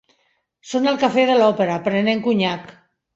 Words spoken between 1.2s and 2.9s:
de l'Òpera, prenent conyac.